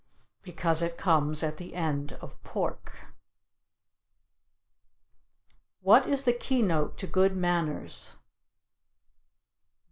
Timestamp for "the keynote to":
6.23-7.05